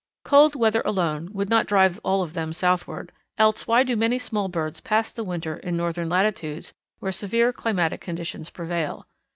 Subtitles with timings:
[0.23, 4.47] Cold weather alone would not drive all of them southward, else why do many small
[4.47, 9.05] birds pass the winter in northern latitudes where severe climatic conditions prevail?